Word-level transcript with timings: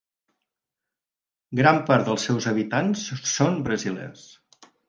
Gran 1.59 1.83
part 1.91 2.09
dels 2.09 2.25
seus 2.31 2.49
habitants 2.55 3.07
són 3.37 3.63
brasilers. 3.69 4.29